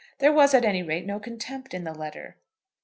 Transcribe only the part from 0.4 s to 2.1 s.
at any rate, no contempt in the